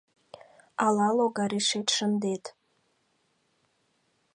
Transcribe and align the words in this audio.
Ала 0.85 1.07
логарешет 1.17 1.87
шындет. 1.95 2.43